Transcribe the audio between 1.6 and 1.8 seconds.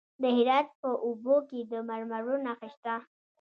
د